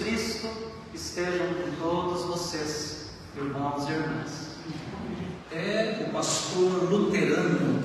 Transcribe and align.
Cristo 0.00 0.48
estejam 0.94 1.46
com 1.46 1.76
todos 1.78 2.24
vocês, 2.24 3.10
irmãos 3.36 3.86
e 3.86 3.92
irmãs. 3.92 4.30
É 5.52 6.06
o 6.06 6.10
pastor 6.10 6.90
luterano 6.90 7.84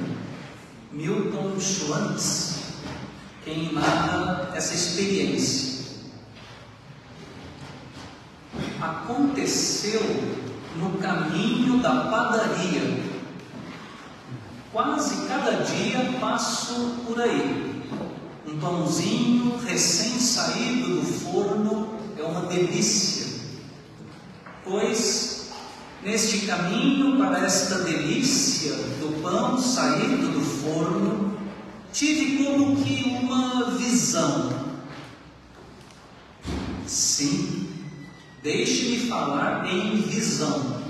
Milton 0.94 1.60
Schwantz 1.60 2.56
quem 3.44 3.74
narra 3.74 4.54
essa 4.56 4.74
experiência. 4.74 6.06
Aconteceu 8.82 10.02
no 10.78 10.98
caminho 11.00 11.82
da 11.82 12.06
padaria. 12.06 13.04
Quase 14.72 15.28
cada 15.28 15.52
dia 15.64 16.18
passo 16.22 16.96
por 17.06 17.22
aí. 17.22 17.84
Um 18.48 18.58
pãozinho 18.58 19.58
recém-saído 19.58 21.02
do 21.02 21.04
forno 21.04 21.95
é 22.26 22.28
uma 22.28 22.42
delícia, 22.48 23.28
pois 24.64 25.52
neste 26.04 26.48
caminho 26.48 27.18
para 27.18 27.46
esta 27.46 27.80
delícia 27.80 28.74
do 28.74 29.22
pão 29.22 29.60
saído 29.60 30.30
do 30.30 30.42
forno, 30.42 31.38
tive 31.94 32.44
como 32.44 32.84
que 32.84 33.04
uma 33.04 33.70
visão. 33.72 34.66
Sim, 36.88 37.70
deixe-me 38.42 39.08
falar 39.08 39.68
em 39.68 40.02
visão. 40.02 40.82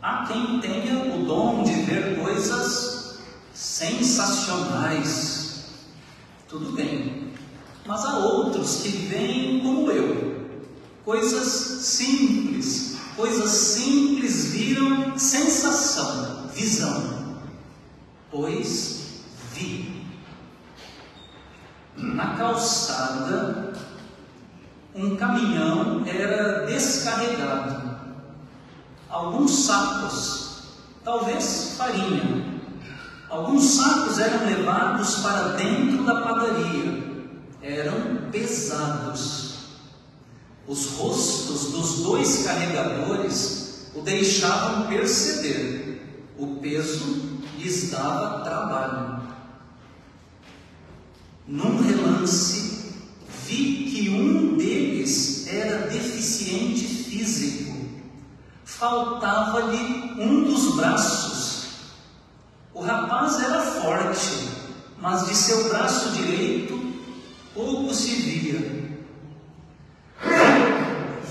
Há 0.00 0.26
quem 0.26 0.58
tenha 0.60 1.14
o 1.14 1.24
dom 1.24 1.64
de 1.64 1.72
ver 1.82 2.18
coisas 2.18 3.18
sensacionais. 3.54 5.66
Tudo 6.48 6.72
bem. 6.72 7.21
Mas 7.84 8.04
há 8.04 8.16
outros 8.16 8.82
que 8.82 8.88
veem 8.88 9.60
como 9.60 9.90
eu. 9.90 10.50
Coisas 11.04 11.46
simples. 11.84 12.98
Coisas 13.16 13.50
simples 13.50 14.52
viram 14.52 15.18
sensação, 15.18 16.48
visão. 16.54 17.40
Pois 18.30 19.22
vi. 19.52 20.06
Na 21.96 22.36
calçada, 22.36 23.74
um 24.94 25.16
caminhão 25.16 26.02
era 26.06 26.66
descarregado. 26.66 27.92
Alguns 29.10 29.66
sacos, 29.66 30.62
talvez 31.04 31.74
farinha. 31.76 32.60
Alguns 33.28 33.64
sacos 33.64 34.18
eram 34.18 34.46
levados 34.46 35.16
para 35.16 35.48
dentro 35.56 36.04
da 36.04 36.22
padaria. 36.22 37.11
Eram 37.62 38.30
pesados. 38.32 39.52
Os 40.66 40.86
rostos 40.96 41.70
dos 41.72 42.02
dois 42.02 42.44
carregadores 42.44 43.90
o 43.94 44.00
deixavam 44.00 44.86
perceber. 44.88 46.02
O 46.36 46.56
peso 46.56 47.40
lhes 47.56 47.90
dava 47.90 48.42
trabalho. 48.42 49.22
Num 51.46 51.80
relance, 51.82 52.94
vi 53.46 53.90
que 53.90 54.08
um 54.10 54.56
deles 54.56 55.46
era 55.46 55.88
deficiente 55.88 56.84
físico. 56.84 57.72
Faltava-lhe 58.64 60.14
um 60.18 60.44
dos 60.44 60.74
braços. 60.74 61.66
O 62.74 62.80
rapaz 62.80 63.40
era 63.40 63.60
forte, 63.60 64.48
mas 64.98 65.26
de 65.26 65.34
seu 65.36 65.68
braço 65.68 66.12
direito 66.12 66.91
pouco 67.54 67.94
se 67.94 68.14
via. 68.16 68.92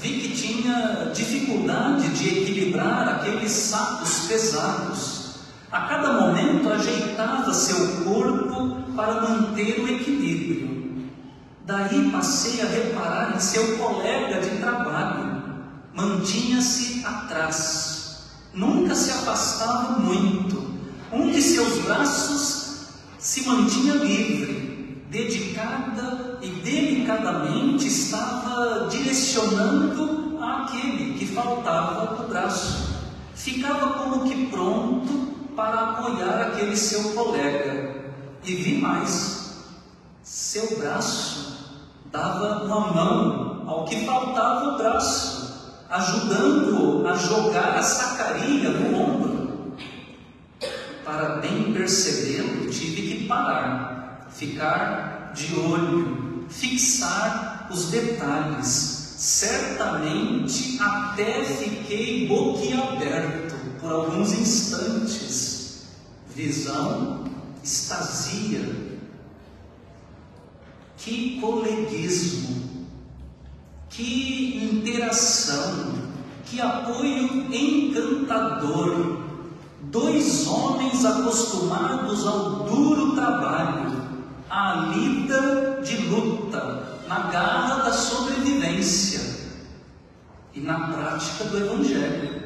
Vi 0.02 0.20
que 0.20 0.30
tinha 0.36 1.12
dificuldade 1.14 2.10
de 2.10 2.42
equilibrar 2.42 3.08
aqueles 3.08 3.52
sacos 3.52 4.28
pesados. 4.28 5.22
A 5.72 5.82
cada 5.82 6.14
momento 6.14 6.72
ajeitava 6.72 7.54
seu 7.54 8.04
corpo 8.04 8.82
para 8.96 9.22
manter 9.22 9.80
o 9.80 9.88
equilíbrio. 9.88 10.72
Daí 11.66 12.10
passei 12.12 12.62
a 12.62 12.66
reparar 12.66 13.36
em 13.36 13.40
seu 13.40 13.78
colega 13.78 14.42
de 14.42 14.58
trabalho. 14.58 15.42
Mantinha-se 15.94 17.06
atrás, 17.06 18.32
nunca 18.54 18.96
se 18.96 19.12
afastava 19.12 20.00
muito. 20.00 20.72
Um 21.12 21.30
de 21.30 21.42
seus 21.42 21.80
braços 21.84 22.88
se 23.20 23.48
mantinha 23.48 23.94
livre, 23.96 24.71
dedicada 25.12 26.40
e 26.42 26.48
delicadamente 26.48 27.86
estava 27.86 28.88
direcionando 28.90 30.40
aquele 30.42 31.20
que 31.20 31.28
faltava 31.28 32.24
o 32.24 32.28
braço. 32.30 32.90
Ficava 33.36 34.00
como 34.00 34.24
que 34.24 34.48
pronto 34.48 35.36
para 35.56 35.82
apoiar 35.82 36.48
aquele 36.48 36.78
seu 36.78 37.12
colega. 37.12 38.14
E 38.44 38.56
vi 38.56 38.78
mais: 38.78 39.66
seu 40.24 40.80
braço 40.80 41.76
dava 42.06 42.64
uma 42.64 42.80
mão 42.94 43.64
ao 43.68 43.86
que 43.86 44.06
faltava 44.06 44.74
o 44.74 44.78
braço, 44.78 45.76
ajudando-o 45.90 47.06
a 47.06 47.16
jogar 47.16 47.76
a 47.78 47.84
sacaria 47.84 48.70
no 48.70 48.98
ombro. 48.98 49.76
Para 51.04 51.36
bem 51.40 51.74
percebê-lo, 51.74 52.70
tive 52.70 53.02
que 53.02 53.28
parar, 53.28 53.91
ficar 54.34 55.32
de 55.34 55.60
olho, 55.60 56.46
fixar 56.50 57.68
os 57.72 57.90
detalhes. 57.92 59.00
Certamente 59.18 60.80
até 60.82 61.44
fiquei 61.44 62.28
boquiaberto 62.28 63.56
por 63.80 63.92
alguns 63.92 64.34
instantes. 64.34 65.86
Visão, 66.36 67.26
extasia. 67.64 68.92
Que 70.98 71.40
coleguismo, 71.40 72.88
que 73.90 74.58
interação, 74.72 75.94
que 76.46 76.62
apoio 76.62 77.54
encantador. 77.54 79.22
Dois 79.84 80.48
homens 80.48 81.04
acostumados 81.04 82.26
ao 82.26 82.64
duro 82.66 83.14
trabalho, 83.14 84.01
à 84.52 84.92
lida 84.94 85.82
de 85.82 85.96
luta, 86.08 87.00
na 87.08 87.20
garra 87.32 87.84
da 87.84 87.94
sobrevivência 87.94 89.22
e 90.54 90.60
na 90.60 90.88
prática 90.90 91.46
do 91.46 91.58
Evangelho. 91.58 92.44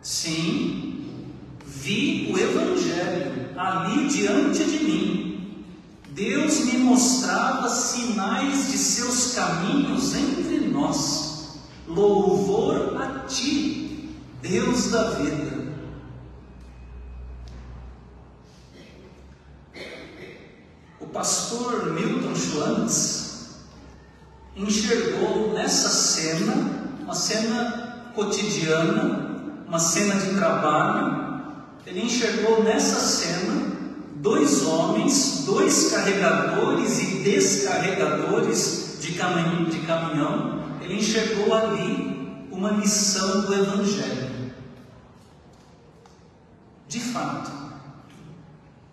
Sim, 0.00 1.26
vi 1.66 2.32
o 2.32 2.38
Evangelho 2.38 3.50
ali 3.56 4.06
diante 4.08 4.64
de 4.64 4.84
mim. 4.84 5.66
Deus 6.10 6.60
me 6.66 6.78
mostrava 6.78 7.68
sinais 7.68 8.70
de 8.70 8.78
seus 8.78 9.34
caminhos 9.34 10.14
entre 10.14 10.68
nós. 10.68 11.58
Louvor 11.88 12.96
a 12.96 13.26
Ti, 13.26 14.14
Deus 14.40 14.92
da 14.92 15.10
vida. 15.10 15.59
Pastor 21.20 21.92
Milton 21.92 22.34
Schwantz 22.34 23.58
enxergou 24.56 25.52
nessa 25.52 25.90
cena, 25.90 26.54
uma 26.98 27.14
cena 27.14 28.12
cotidiana, 28.14 29.52
uma 29.68 29.78
cena 29.78 30.14
de 30.14 30.34
trabalho, 30.34 31.42
ele 31.86 32.06
enxergou 32.06 32.64
nessa 32.64 32.98
cena 33.00 33.70
dois 34.16 34.64
homens, 34.64 35.44
dois 35.44 35.90
carregadores 35.90 36.98
e 37.00 37.06
descarregadores 37.18 38.96
de 39.02 39.12
caminhão, 39.12 39.64
de 39.64 39.78
caminhão. 39.80 40.64
Ele 40.80 41.00
enxergou 41.00 41.52
ali 41.52 42.46
uma 42.50 42.72
missão 42.72 43.42
do 43.42 43.54
Evangelho. 43.54 44.54
De 46.88 46.98
fato, 46.98 47.59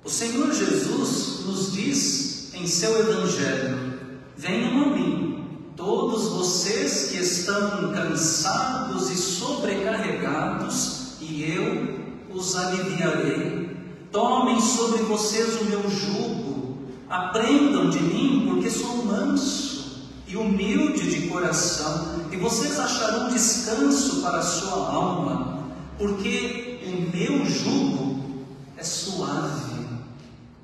o 0.08 0.10
Senhor 0.10 0.52
Jesus 0.54 1.42
nos 1.46 1.74
diz 1.74 2.54
em 2.54 2.66
seu 2.66 2.98
Evangelho: 2.98 4.00
Venham 4.38 4.84
a 4.84 4.86
mim, 4.96 5.46
todos 5.76 6.30
vocês 6.30 7.10
que 7.12 7.18
estão 7.18 7.92
cansados 7.92 9.12
e 9.12 9.18
sobrecarregados, 9.18 11.18
e 11.20 11.44
eu 11.44 12.00
os 12.34 12.56
aliviarei. 12.56 13.76
Tomem 14.10 14.62
sobre 14.62 15.04
vocês 15.04 15.60
o 15.60 15.66
meu 15.66 15.90
jugo, 15.90 16.84
aprendam 17.10 17.90
de 17.90 18.02
mim, 18.02 18.46
porque 18.48 18.70
sou 18.70 19.04
manso 19.04 20.08
e 20.26 20.38
humilde 20.38 21.10
de 21.10 21.28
coração, 21.28 22.22
e 22.32 22.38
vocês 22.38 22.80
acharão 22.80 23.28
descanso 23.28 24.22
para 24.22 24.38
a 24.38 24.42
sua 24.42 24.90
alma, 24.90 25.68
porque 25.98 26.80
o 26.88 26.92
meu 27.14 27.46
jugo 27.46 28.46
é 28.78 28.84
suave, 28.84 29.67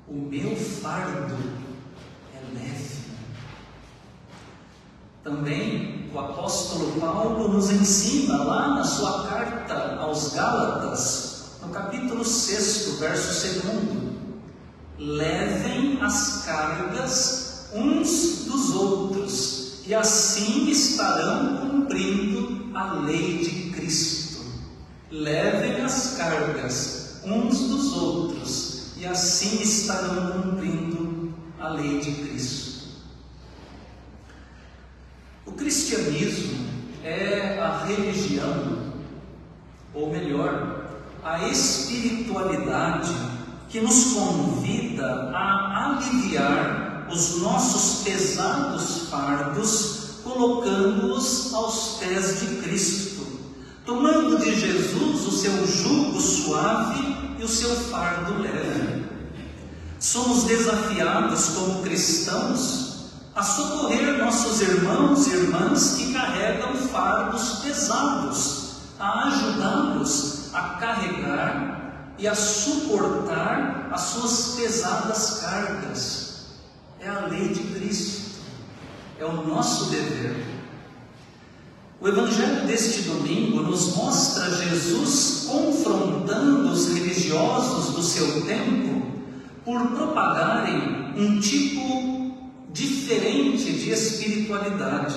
o 0.08 0.14
meu 0.14 0.54
fardo 0.56 1.36
é 2.34 2.54
leve. 2.54 2.94
Também 5.22 6.10
o 6.12 6.18
apóstolo 6.18 7.00
Paulo 7.00 7.48
nos 7.48 7.70
ensina 7.70 8.36
lá 8.44 8.74
na 8.74 8.84
sua 8.84 9.26
carta 9.28 9.96
aos 9.96 10.34
Gálatas, 10.34 11.58
no 11.62 11.70
capítulo 11.70 12.24
6, 12.24 12.98
verso 12.98 13.62
2: 13.62 14.14
levem 14.98 16.00
as 16.00 16.44
cargas 16.44 17.68
uns 17.74 18.44
dos 18.44 18.74
outros, 18.74 19.80
e 19.86 19.94
assim 19.94 20.68
estarão 20.70 21.56
cumprindo 21.58 22.70
a 22.76 22.94
lei 23.00 23.38
de 23.38 23.70
Cristo. 23.70 24.44
Levem 25.10 25.82
as 25.82 26.16
cargas 26.16 27.20
uns 27.24 27.58
dos 27.68 27.92
outros, 27.92 28.73
e 29.04 29.06
assim 29.06 29.60
estarão 29.60 30.40
cumprindo 30.40 31.34
a 31.60 31.68
lei 31.68 32.00
de 32.00 32.10
Cristo. 32.10 32.84
O 35.44 35.52
cristianismo 35.52 36.66
é 37.04 37.60
a 37.60 37.84
religião, 37.84 38.94
ou 39.92 40.10
melhor, 40.10 40.86
a 41.22 41.46
espiritualidade 41.48 43.14
que 43.68 43.78
nos 43.82 44.14
convida 44.14 45.30
a 45.34 45.96
aliviar 45.98 47.06
os 47.12 47.42
nossos 47.42 48.04
pesados 48.04 49.10
fardos, 49.10 50.20
colocando-os 50.24 51.52
aos 51.52 51.98
pés 51.98 52.40
de 52.40 52.62
Cristo, 52.62 53.26
tomando 53.84 54.38
de 54.38 54.58
Jesus 54.58 55.26
o 55.26 55.30
seu 55.30 55.66
jugo 55.66 56.18
suave 56.18 57.34
e 57.38 57.44
o 57.44 57.48
seu 57.48 57.68
fardo 57.76 58.40
leve. 58.40 58.93
Somos 60.04 60.44
desafiados 60.44 61.48
como 61.54 61.82
cristãos 61.82 63.06
a 63.34 63.42
socorrer 63.42 64.18
nossos 64.18 64.60
irmãos 64.60 65.26
e 65.26 65.30
irmãs 65.30 65.94
que 65.96 66.12
carregam 66.12 66.74
fardos 66.74 67.60
pesados, 67.60 68.72
a 69.00 69.28
ajudá-los 69.28 70.54
a 70.54 70.60
carregar 70.78 72.12
e 72.18 72.28
a 72.28 72.34
suportar 72.34 73.88
as 73.90 74.02
suas 74.02 74.56
pesadas 74.56 75.40
cargas. 75.40 76.44
É 77.00 77.08
a 77.08 77.20
lei 77.20 77.48
de 77.48 77.62
Cristo, 77.74 78.42
é 79.18 79.24
o 79.24 79.46
nosso 79.46 79.86
dever. 79.86 80.36
O 81.98 82.06
Evangelho 82.06 82.66
deste 82.66 83.04
domingo 83.04 83.62
nos 83.62 83.96
mostra 83.96 84.50
Jesus 84.50 85.46
confrontando 85.48 86.70
os 86.70 86.88
religiosos 86.88 87.94
do 87.94 88.02
seu 88.02 88.44
tempo 88.44 89.13
por 89.64 89.80
propagarem 89.88 91.14
um 91.16 91.40
tipo 91.40 92.34
diferente 92.72 93.72
de 93.72 93.90
espiritualidade, 93.90 95.16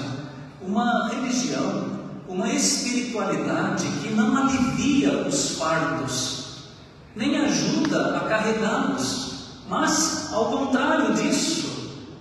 uma 0.61 1.09
religião, 1.09 1.97
uma 2.27 2.47
espiritualidade 2.49 3.87
que 4.01 4.09
não 4.09 4.37
alivia 4.37 5.27
os 5.27 5.57
fardos, 5.57 6.67
nem 7.15 7.35
ajuda 7.37 8.17
a 8.17 8.19
carregá-los, 8.21 9.27
mas, 9.67 10.31
ao 10.31 10.45
contrário 10.45 11.13
disso, 11.15 11.67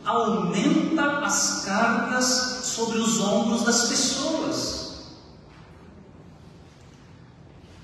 aumenta 0.04 1.18
as 1.24 1.64
cargas 1.64 2.24
sobre 2.62 2.98
os 2.98 3.20
ombros 3.20 3.64
das 3.64 3.88
pessoas. 3.88 4.85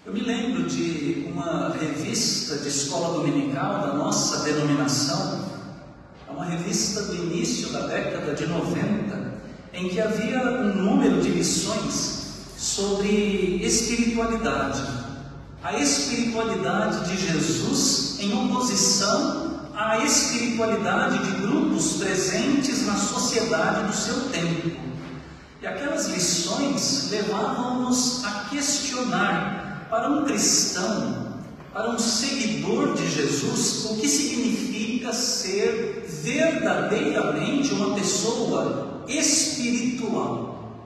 Eu 0.05 0.13
me 0.13 0.21
lembro 0.21 0.65
de 0.65 1.29
uma 1.33 1.77
revista 1.79 2.57
de 2.59 2.69
escola 2.69 3.19
dominical 3.19 3.87
da 3.87 3.95
nossa 3.95 4.43
denominação, 4.45 5.49
é 6.29 6.33
uma 6.33 6.45
revista 6.45 7.03
do 7.03 7.15
início 7.15 7.71
da 7.73 7.87
década 7.87 8.35
de 8.35 8.47
90, 8.47 9.33
em 9.73 9.89
que 9.89 10.01
havia 10.01 10.43
um 10.43 10.75
número 10.75 11.23
de 11.23 11.29
lições 11.29 12.33
sobre 12.57 13.61
espiritualidade 13.63 15.03
a 15.63 15.79
espiritualidade 15.79 17.09
de 17.09 17.25
Jesus 17.25 18.17
em 18.19 18.33
oposição 18.33 19.61
à 19.77 19.99
espiritualidade 19.99 21.19
de 21.25 21.41
grupos 21.43 21.99
presentes 21.99 22.85
na 22.85 22.97
sociedade 22.97 23.87
do 23.87 23.93
seu 23.93 24.29
tempo. 24.31 24.77
E 25.61 25.67
aquelas 25.67 26.09
lições 26.09 27.09
levavam-nos 27.11 28.25
a 28.25 28.47
questionar 28.51 29.62
para 29.93 30.09
um 30.09 30.25
cristão, 30.25 31.35
para 31.71 31.91
um 31.91 31.99
seguidor 31.99 32.95
de 32.95 33.11
Jesus, 33.11 33.85
o 33.91 33.97
que 33.99 34.09
significa 34.09 35.13
ser 35.13 36.07
verdadeiramente 36.09 37.75
uma 37.75 37.95
pessoa 37.95 39.05
espiritual. 39.07 40.81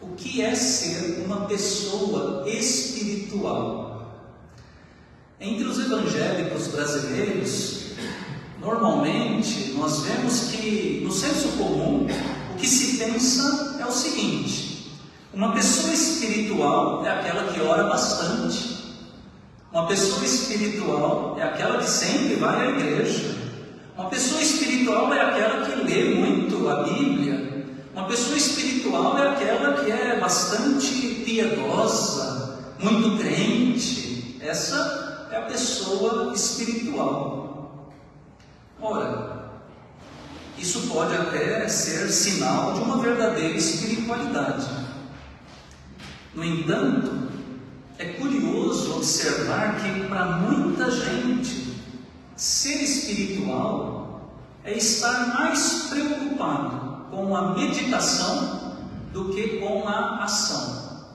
O 0.00 0.14
que 0.14 0.42
é 0.42 0.54
ser 0.54 1.24
uma 1.26 1.46
pessoa 1.46 2.48
espiritual? 2.48 4.14
Entre 5.40 5.64
os 5.64 5.80
evangélicos 5.80 6.68
brasileiros, 6.68 7.86
normalmente 8.60 9.72
nós 9.76 10.02
vemos 10.02 10.52
que 10.52 11.00
no 11.02 11.10
senso 11.10 11.48
comum 11.58 12.06
o 12.52 12.56
que 12.56 12.68
se 12.68 12.96
pensa 12.98 13.76
é 13.80 13.84
o 13.84 13.90
seguinte: 13.90 14.65
uma 15.36 15.52
pessoa 15.52 15.92
espiritual 15.92 17.04
é 17.04 17.10
aquela 17.10 17.52
que 17.52 17.60
ora 17.60 17.84
bastante, 17.84 18.96
uma 19.70 19.86
pessoa 19.86 20.24
espiritual 20.24 21.36
é 21.38 21.42
aquela 21.42 21.76
que 21.76 21.90
sempre 21.90 22.36
vai 22.36 22.66
à 22.66 22.70
igreja, 22.70 23.36
uma 23.98 24.08
pessoa 24.08 24.40
espiritual 24.40 25.12
é 25.12 25.20
aquela 25.20 25.66
que 25.66 25.82
lê 25.82 26.14
muito 26.14 26.66
a 26.66 26.84
Bíblia, 26.84 27.66
uma 27.92 28.06
pessoa 28.06 28.34
espiritual 28.34 29.18
é 29.18 29.28
aquela 29.28 29.74
que 29.74 29.92
é 29.92 30.18
bastante 30.18 31.22
piedosa, 31.26 32.58
muito 32.78 33.18
crente. 33.18 34.38
Essa 34.40 35.28
é 35.30 35.36
a 35.36 35.42
pessoa 35.42 36.32
espiritual. 36.34 37.90
Ora, 38.80 39.50
isso 40.56 40.88
pode 40.88 41.14
até 41.14 41.68
ser 41.68 42.08
sinal 42.10 42.72
de 42.74 42.80
uma 42.80 42.98
verdadeira 42.98 43.56
espiritualidade. 43.56 44.85
No 46.36 46.44
entanto, 46.44 47.30
é 47.98 48.04
curioso 48.04 48.96
observar 48.96 49.80
que 49.80 50.06
para 50.06 50.26
muita 50.36 50.90
gente, 50.90 51.74
ser 52.36 52.82
espiritual 52.82 54.30
é 54.62 54.76
estar 54.76 55.38
mais 55.38 55.86
preocupado 55.88 57.06
com 57.10 57.34
a 57.34 57.54
meditação 57.54 58.76
do 59.14 59.30
que 59.30 59.60
com 59.60 59.88
a 59.88 60.24
ação. 60.24 61.06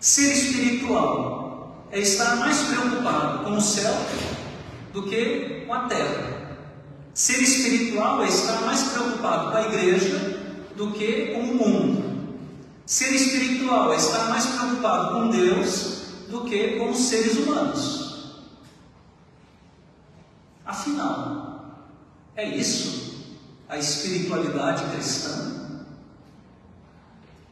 Ser 0.00 0.32
espiritual 0.32 1.86
é 1.92 2.00
estar 2.00 2.36
mais 2.36 2.58
preocupado 2.62 3.44
com 3.44 3.58
o 3.58 3.60
céu 3.60 3.94
do 4.94 5.02
que 5.02 5.64
com 5.66 5.74
a 5.74 5.80
terra. 5.80 6.56
Ser 7.12 7.42
espiritual 7.42 8.22
é 8.22 8.28
estar 8.28 8.62
mais 8.62 8.82
preocupado 8.84 9.50
com 9.50 9.58
a 9.58 9.62
igreja 9.68 10.40
do 10.74 10.90
que 10.92 11.34
com 11.34 11.40
o 11.40 11.54
mundo. 11.54 12.01
Ser 12.92 13.14
espiritual 13.14 13.90
é 13.94 13.96
estar 13.96 14.28
mais 14.28 14.44
preocupado 14.44 15.14
com 15.14 15.30
Deus 15.30 16.02
do 16.28 16.44
que 16.44 16.76
com 16.76 16.90
os 16.90 16.98
seres 16.98 17.38
humanos. 17.38 18.42
Afinal, 20.62 21.88
é 22.36 22.46
isso 22.54 23.14
a 23.66 23.78
espiritualidade 23.78 24.94
cristã? 24.94 25.86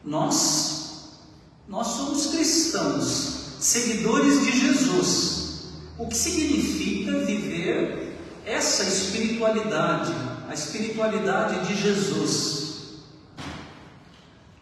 Nós, 0.04 1.20
nós 1.66 1.86
somos 1.86 2.26
cristãos 2.26 3.56
seguidores 3.60 4.42
de 4.44 4.60
Jesus. 4.60 5.70
O 5.96 6.06
que 6.06 6.18
significa 6.18 7.18
viver 7.20 8.14
essa 8.44 8.82
espiritualidade, 8.82 10.12
a 10.50 10.52
espiritualidade 10.52 11.66
de 11.66 11.80
Jesus? 11.80 12.59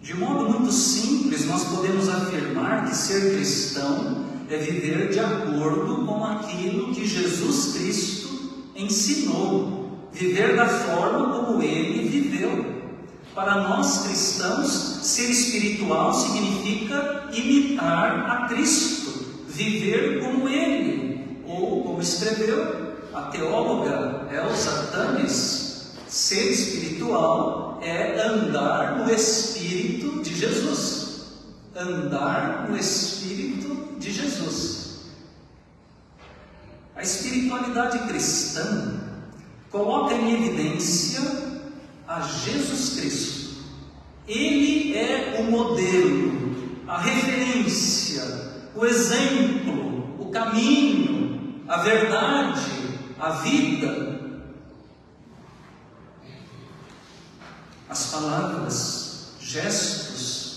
De 0.08 0.14
modo 0.14 0.48
muito 0.48 0.72
simples, 0.72 1.44
nós 1.44 1.64
podemos 1.64 2.08
afirmar 2.08 2.88
que 2.88 2.96
ser 2.96 3.34
cristão 3.34 4.24
é 4.48 4.56
viver 4.56 5.10
de 5.10 5.20
acordo 5.20 6.06
com 6.06 6.24
aquilo 6.24 6.94
que 6.94 7.06
Jesus 7.06 7.74
Cristo 7.74 8.64
ensinou, 8.74 10.08
viver 10.10 10.56
da 10.56 10.66
forma 10.66 11.44
como 11.44 11.62
ele 11.62 12.08
viveu. 12.08 12.64
Para 13.34 13.56
nós 13.56 14.06
cristãos, 14.06 14.70
ser 15.02 15.28
espiritual 15.28 16.14
significa 16.14 17.28
imitar 17.30 18.30
a 18.30 18.48
Cristo, 18.48 19.26
viver 19.46 20.20
como 20.22 20.48
Ele, 20.48 21.42
ou 21.46 21.82
como 21.84 22.00
escreveu 22.00 22.96
a 23.12 23.24
teóloga 23.24 24.26
Elsa 24.32 24.88
Tames, 24.90 25.92
ser 26.08 26.50
espiritual 26.50 27.67
é 27.82 28.20
andar 28.20 28.98
no 28.98 29.12
Espírito 29.12 30.22
de 30.22 30.34
Jesus. 30.34 31.08
Andar 31.76 32.68
no 32.68 32.76
Espírito 32.76 33.98
de 33.98 34.12
Jesus. 34.12 34.78
A 36.96 37.02
espiritualidade 37.02 37.98
cristã 38.08 39.00
coloca 39.70 40.14
em 40.14 40.34
evidência 40.34 41.20
a 42.08 42.20
Jesus 42.22 42.98
Cristo 42.98 43.38
Ele 44.26 44.96
é 44.96 45.36
o 45.38 45.50
modelo, 45.50 46.82
a 46.88 47.00
referência, 47.00 48.22
o 48.74 48.84
exemplo, 48.84 50.16
o 50.18 50.30
caminho, 50.30 51.62
a 51.68 51.76
verdade, 51.78 52.70
a 53.20 53.30
vida. 53.30 54.17
As 57.88 58.06
palavras, 58.06 59.08
gestos, 59.40 60.48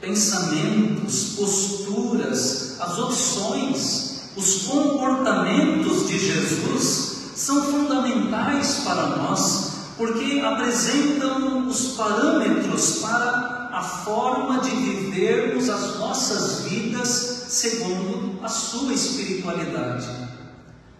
pensamentos, 0.00 1.34
posturas, 1.36 2.78
as 2.78 2.98
opções, 2.98 4.30
os 4.36 4.62
comportamentos 4.66 6.06
de 6.08 6.18
Jesus 6.18 7.14
são 7.34 7.62
fundamentais 7.62 8.80
para 8.84 9.16
nós 9.16 9.72
porque 9.96 10.40
apresentam 10.40 11.68
os 11.68 11.94
parâmetros 11.96 12.98
para 12.98 13.70
a 13.72 13.82
forma 13.82 14.60
de 14.60 14.70
vivermos 14.70 15.68
as 15.68 15.98
nossas 15.98 16.68
vidas 16.68 17.08
segundo 17.48 18.38
a 18.42 18.48
sua 18.48 18.92
espiritualidade. 18.92 20.06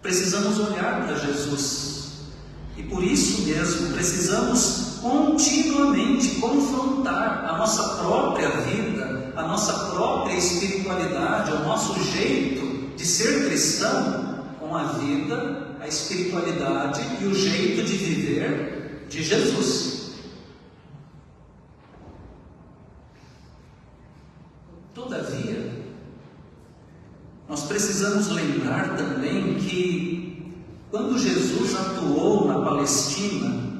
Precisamos 0.00 0.58
olhar 0.60 1.04
para 1.06 1.16
Jesus 1.16 1.94
e 2.76 2.82
por 2.84 3.02
isso 3.02 3.42
mesmo 3.42 3.92
precisamos 3.92 4.93
continuamente 5.04 6.36
confrontar 6.36 7.44
a 7.44 7.58
nossa 7.58 7.96
própria 7.96 8.48
vida, 8.62 9.34
a 9.36 9.42
nossa 9.42 9.90
própria 9.90 10.34
espiritualidade, 10.34 11.52
o 11.52 11.58
nosso 11.58 12.02
jeito 12.02 12.96
de 12.96 13.04
ser 13.04 13.44
cristão 13.44 14.46
com 14.58 14.74
a 14.74 14.84
vida, 14.84 15.76
a 15.78 15.86
espiritualidade 15.86 17.02
e 17.20 17.26
o 17.26 17.34
jeito 17.34 17.84
de 17.84 17.96
viver 17.98 19.06
de 19.10 19.22
Jesus. 19.22 20.14
Todavia, 24.94 25.84
nós 27.46 27.64
precisamos 27.64 28.28
lembrar 28.30 28.96
também 28.96 29.56
que 29.56 30.50
quando 30.90 31.18
Jesus 31.18 31.74
atuou 31.74 32.46
na 32.46 32.64
Palestina, 32.64 33.73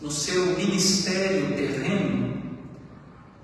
no 0.00 0.10
seu 0.10 0.56
ministério 0.56 1.54
terreno, 1.56 2.40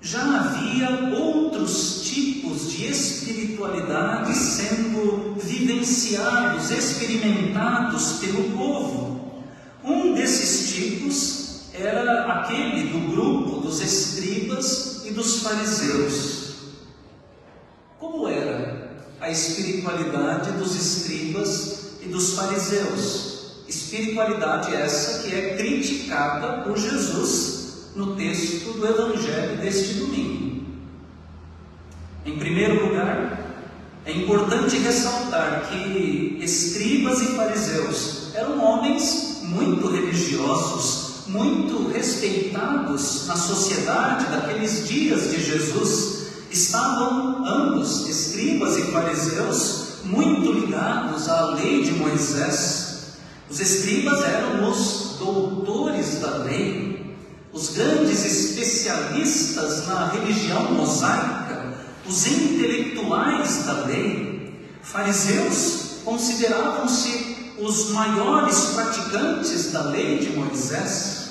já 0.00 0.22
havia 0.40 1.16
outros 1.18 2.02
tipos 2.02 2.70
de 2.70 2.86
espiritualidade 2.86 4.32
sendo 4.34 5.34
vivenciados, 5.34 6.70
experimentados 6.70 8.18
pelo 8.20 8.56
povo. 8.56 9.42
Um 9.82 10.14
desses 10.14 10.74
tipos 10.74 11.46
era 11.74 12.40
aquele 12.40 12.88
do 12.88 13.10
grupo 13.10 13.60
dos 13.60 13.80
escribas 13.80 15.02
e 15.04 15.10
dos 15.10 15.40
fariseus. 15.42 16.54
Como 17.98 18.28
era 18.28 19.06
a 19.20 19.30
espiritualidade 19.30 20.52
dos 20.52 20.74
escribas 20.74 21.98
e 22.02 22.08
dos 22.08 22.34
fariseus? 22.34 23.35
Espiritualidade 23.68 24.74
essa 24.74 25.22
que 25.22 25.34
é 25.34 25.56
criticada 25.56 26.62
por 26.62 26.76
Jesus 26.78 27.90
no 27.96 28.14
texto 28.14 28.72
do 28.74 28.86
Evangelho 28.86 29.56
deste 29.56 29.94
domingo. 29.94 30.66
Em 32.24 32.38
primeiro 32.38 32.86
lugar, 32.86 33.46
é 34.04 34.12
importante 34.12 34.78
ressaltar 34.78 35.68
que 35.68 36.38
escribas 36.40 37.20
e 37.22 37.26
fariseus 37.34 38.34
eram 38.34 38.62
homens 38.62 39.38
muito 39.42 39.88
religiosos, 39.88 41.26
muito 41.26 41.88
respeitados 41.88 43.26
na 43.26 43.36
sociedade 43.36 44.26
daqueles 44.26 44.86
dias 44.86 45.30
de 45.30 45.42
Jesus, 45.42 46.26
estavam 46.50 47.44
ambos, 47.46 48.08
escribas 48.08 48.76
e 48.76 48.82
fariseus, 48.92 49.86
muito 50.04 50.52
ligados 50.52 51.28
à 51.28 51.54
lei 51.54 51.82
de 51.82 51.92
Moisés. 51.92 52.85
Os 53.48 53.60
escribas 53.60 54.22
eram 54.24 54.68
os 54.68 55.16
doutores 55.18 56.20
da 56.20 56.38
lei, 56.38 57.16
os 57.52 57.70
grandes 57.70 58.24
especialistas 58.24 59.86
na 59.86 60.08
religião 60.08 60.72
mosaica, 60.72 61.74
os 62.06 62.26
intelectuais 62.26 63.64
da 63.64 63.84
lei. 63.86 64.68
Fariseus 64.82 65.98
consideravam-se 66.04 67.54
os 67.58 67.90
maiores 67.90 68.58
praticantes 68.74 69.72
da 69.72 69.82
lei 69.84 70.18
de 70.18 70.36
Moisés. 70.36 71.26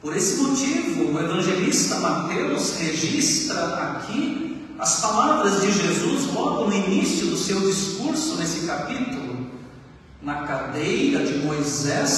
Por 0.00 0.16
esse 0.16 0.36
motivo, 0.42 1.12
o 1.12 1.18
evangelista 1.18 1.96
Mateus 1.96 2.74
registra 2.78 3.64
aqui 3.76 4.64
as 4.78 5.00
palavras 5.00 5.62
de 5.62 5.72
Jesus 5.72 6.32
logo 6.34 6.66
no 6.66 6.74
início 6.74 7.26
do 7.26 7.36
seu 7.36 7.60
discurso 7.60 8.36
nesse 8.36 8.66
capítulo. 8.66 9.25
Na 10.26 10.44
cadeira 10.44 11.24
de 11.24 11.38
Moisés 11.38 12.10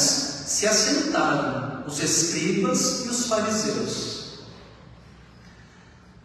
se 0.47 0.67
assentaram 0.67 1.85
os 1.87 2.03
escribas 2.03 3.05
e 3.05 3.09
os 3.11 3.27
fariseus. 3.27 4.38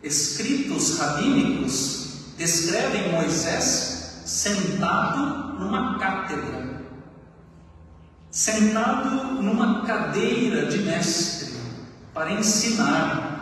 Escritos 0.01 0.97
rabínicos 0.97 2.35
descrevem 2.37 3.11
Moisés 3.11 4.21
sentado 4.25 5.59
numa 5.59 5.99
cátedra, 5.99 6.85
sentado 8.31 9.41
numa 9.41 9.85
cadeira 9.85 10.67
de 10.67 10.77
mestre 10.83 11.51
para 12.13 12.31
ensinar, 12.31 13.32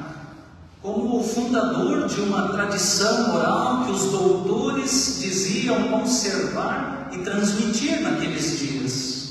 como 0.82 1.20
o 1.20 1.24
fundador 1.24 2.08
de 2.08 2.22
uma 2.22 2.50
tradição 2.50 3.36
oral 3.36 3.86
que 3.86 3.92
os 3.92 4.06
doutores 4.06 5.20
diziam 5.20 5.90
conservar 5.90 7.10
e 7.12 7.20
transmitir 7.20 8.02
naqueles 8.02 8.60
dias. 8.60 9.22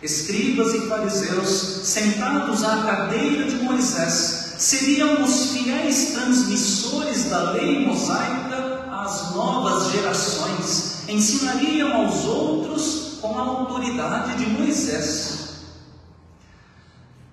Escribas 0.00 0.74
e 0.74 0.86
fariseus, 0.86 1.48
sentados 1.84 2.62
à 2.62 2.82
cadeira 2.84 3.50
de 3.50 3.56
Moisés, 3.56 4.54
seriam 4.58 5.24
os 5.24 5.50
fiéis 5.50 6.12
transmissores 6.12 7.24
da 7.24 7.50
lei 7.52 7.84
mosaica 7.84 8.86
às 8.92 9.34
novas 9.34 9.90
gerações, 9.90 11.08
ensinariam 11.08 12.04
aos 12.04 12.24
outros 12.26 13.18
com 13.20 13.36
a 13.36 13.42
autoridade 13.42 14.36
de 14.36 14.50
Moisés. 14.50 15.45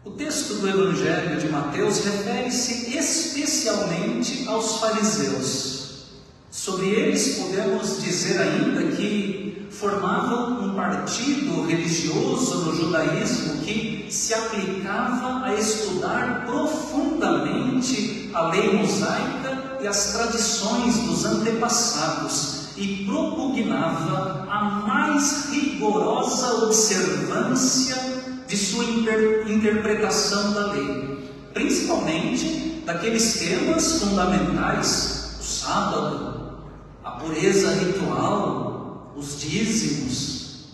O 0.05 0.11
texto 0.11 0.55
do 0.55 0.67
Evangelho 0.67 1.39
de 1.39 1.47
Mateus 1.47 2.03
refere-se 2.03 2.93
especialmente 2.97 4.45
aos 4.49 4.79
fariseus. 4.81 6.07
Sobre 6.51 6.87
eles 6.87 7.37
podemos 7.37 8.03
dizer 8.03 8.37
ainda 8.41 8.97
que 8.97 9.65
formavam 9.71 10.65
um 10.65 10.75
partido 10.75 11.65
religioso 11.65 12.65
no 12.65 12.75
judaísmo 12.75 13.61
que 13.61 14.07
se 14.09 14.33
aplicava 14.33 15.45
a 15.45 15.55
estudar 15.55 16.47
profundamente 16.47 18.29
a 18.33 18.49
lei 18.49 18.73
mosaica 18.73 19.77
e 19.81 19.87
as 19.87 20.11
tradições 20.11 20.97
dos 20.97 21.23
antepassados 21.23 22.63
e 22.75 23.05
propugnava 23.05 24.45
a 24.49 24.63
mais 24.85 25.49
rigorosa 25.49 26.65
observância 26.65 28.22
de 28.53 28.59
sua 28.59 28.85
inter 28.85 29.49
interpretação 29.49 30.53
da 30.53 30.73
lei, 30.73 31.27
principalmente 31.55 32.83
daqueles 32.85 33.39
temas 33.39 33.99
fundamentais, 33.99 35.37
o 35.39 35.43
sábado, 35.43 36.59
a 37.03 37.11
pureza 37.11 37.73
ritual, 37.73 39.11
os 39.17 39.41
dízimos. 39.41 40.67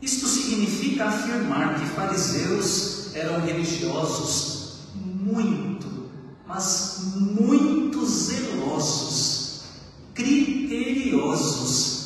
Isto 0.00 0.28
significa 0.28 1.06
afirmar 1.06 1.80
que 1.80 1.86
fariseus 1.86 3.12
eram 3.16 3.40
religiosos 3.40 4.76
muito 4.94 6.06
mas 6.46 7.00
muito 7.16 8.06
zelosos, 8.06 9.62
criteriosos, 10.14 12.05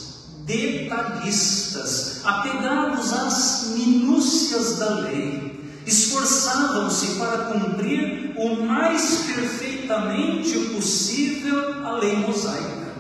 detalhistas, 0.51 2.23
apegados 2.25 3.13
às 3.13 3.73
minúcias 3.77 4.79
da 4.79 4.95
lei, 5.01 5.61
esforçavam-se 5.87 7.19
para 7.19 7.45
cumprir 7.45 8.35
o 8.37 8.63
mais 8.63 9.25
perfeitamente 9.27 10.59
possível 10.75 11.87
a 11.87 11.93
lei 11.93 12.17
mosaica. 12.17 12.91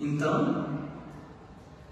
Então, 0.00 0.64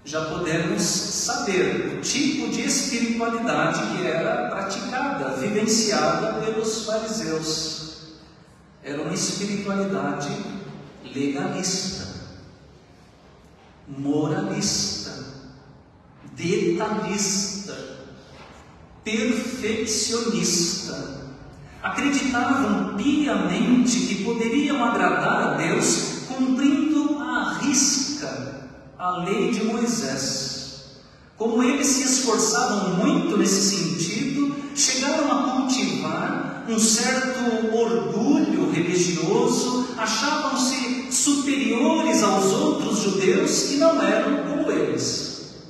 já 0.05 0.25
podemos 0.25 0.81
saber 0.81 1.97
o 1.97 2.01
tipo 2.01 2.49
de 2.49 2.61
espiritualidade 2.61 3.95
que 3.95 4.05
era 4.05 4.49
praticada, 4.49 5.37
vivenciada 5.37 6.41
pelos 6.41 6.85
fariseus. 6.85 7.83
Era 8.83 9.01
uma 9.01 9.13
espiritualidade 9.13 10.29
legalista, 11.15 12.12
moralista, 13.87 15.11
detalhista. 16.35 17.93
perfeccionista. 19.03 20.93
Acreditavam 21.81 22.95
piamente 22.95 23.99
que 24.07 24.23
poderiam 24.23 24.81
agradar 24.83 25.43
a 25.43 25.57
Deus 25.57 26.23
cumprindo 26.29 27.19
à 27.19 27.59
risca 27.61 28.69
a 28.97 29.17
lei 29.23 29.51
de 29.51 29.65
Moisés. 29.65 31.01
Como 31.37 31.61
eles 31.61 31.87
se 31.87 32.03
esforçavam 32.03 32.95
muito 33.05 33.35
nesse 33.37 33.75
sentido, 33.75 34.55
chegaram 34.73 35.29
a 35.29 35.51
cultivar 35.51 36.63
um 36.69 36.79
certo 36.79 37.75
orgulho 37.75 38.71
religioso, 38.71 39.83
outros 40.53 40.62
judeus 43.23 43.63
que 43.63 43.75
não 43.77 44.01
eram 44.01 44.43
como 44.43 44.71
eles. 44.71 45.63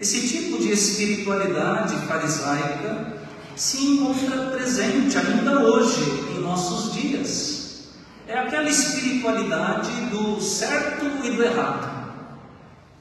Esse 0.00 0.28
tipo 0.28 0.58
de 0.58 0.72
espiritualidade 0.72 1.96
farisaica 2.06 3.16
se 3.56 3.84
encontra 3.84 4.50
presente 4.50 5.16
ainda 5.16 5.60
hoje 5.60 6.02
em 6.36 6.40
nossos 6.40 6.92
dias. 6.92 7.88
É 8.28 8.38
aquela 8.38 8.68
espiritualidade 8.68 9.90
do 10.10 10.40
certo 10.40 11.06
e 11.24 11.30
do 11.30 11.42
errado 11.42 11.96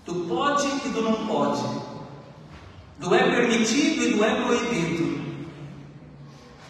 do 0.05 0.13
pode 0.27 0.67
e 0.85 0.89
do 0.89 1.01
não 1.01 1.25
pode, 1.25 1.63
do 2.99 3.15
é 3.15 3.23
permitido 3.23 4.03
e 4.03 4.13
do 4.13 4.23
é 4.23 4.35
proibido. 4.43 5.25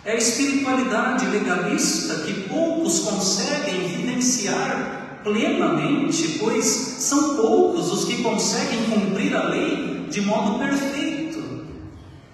É 0.06 0.14
a 0.14 0.16
espiritualidade 0.16 1.26
legalista 1.26 2.24
que 2.24 2.48
poucos 2.48 3.00
conseguem 3.00 3.90
vivenciar 3.90 5.05
plenamente, 5.26 6.38
pois 6.40 6.66
são 6.66 7.36
poucos 7.36 7.92
os 7.92 8.06
que 8.06 8.22
conseguem 8.22 8.86
cumprir 8.86 9.36
a 9.36 9.50
lei 9.50 10.06
de 10.08 10.22
modo 10.22 10.60
perfeito. 10.60 11.44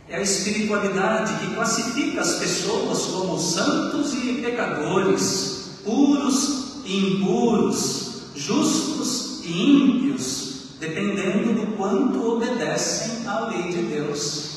É 0.10 0.18
a 0.18 0.22
espiritualidade 0.22 1.34
que 1.40 1.56
classifica 1.56 2.20
as 2.20 2.36
pessoas 2.36 3.06
como 3.06 3.40
santos 3.40 4.14
e 4.14 4.42
pecadores, 4.42 5.80
puros 5.86 6.82
e 6.84 7.14
impuros, 7.14 8.24
justos 8.36 9.40
e 9.46 9.52
ímpios, 9.52 10.76
dependendo 10.78 11.54
do 11.54 11.78
quanto 11.78 12.34
obedecem 12.34 13.26
à 13.26 13.48
lei 13.48 13.72
de 13.72 13.84
Deus. 13.84 14.52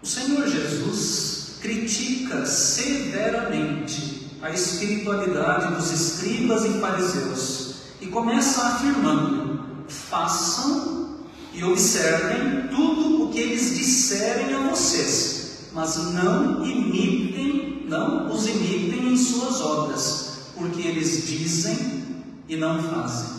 O 0.00 0.06
Senhor 0.06 0.46
Jesus 0.46 1.58
critica 1.60 2.46
severamente 2.46 4.15
a 4.42 4.50
espiritualidade 4.50 5.74
dos 5.74 5.90
escribas 5.90 6.64
e 6.64 6.80
fariseus 6.80 7.74
e 8.00 8.06
começa 8.06 8.62
afirmando: 8.62 9.84
façam 9.88 11.20
e 11.52 11.64
observem 11.64 12.68
tudo 12.68 13.24
o 13.24 13.30
que 13.30 13.38
eles 13.38 13.76
disserem 13.76 14.54
a 14.54 14.68
vocês, 14.68 15.70
mas 15.72 15.96
não 16.12 16.64
imitem, 16.64 17.86
não 17.88 18.30
os 18.30 18.46
imitem 18.46 19.12
em 19.12 19.16
suas 19.16 19.60
obras, 19.60 20.50
porque 20.54 20.82
eles 20.82 21.26
dizem 21.26 22.04
e 22.48 22.56
não 22.56 22.82
fazem. 22.82 23.36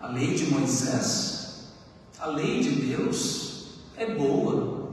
A 0.00 0.08
lei 0.08 0.34
de 0.34 0.46
Moisés, 0.46 1.72
a 2.18 2.26
lei 2.26 2.60
de 2.60 2.70
Deus 2.70 3.44
é 3.96 4.14
boa. 4.14 4.84